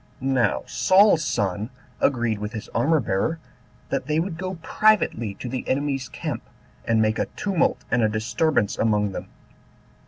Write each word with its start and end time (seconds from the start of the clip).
Now 0.23 0.63
Saul's 0.65 1.23
son 1.23 1.69
agreed 1.99 2.39
with 2.39 2.53
his 2.53 2.69
armor 2.69 2.99
bearer, 2.99 3.37
that 3.89 4.07
they 4.07 4.19
would 4.19 4.35
go 4.35 4.55
privately 4.63 5.35
to 5.35 5.47
the 5.47 5.63
enemy's 5.69 6.09
camp, 6.09 6.41
and 6.85 6.99
make 7.03 7.19
a 7.19 7.27
tumult 7.35 7.85
and 7.91 8.01
a 8.01 8.09
disturbance 8.09 8.79
among 8.79 9.11
them. 9.11 9.27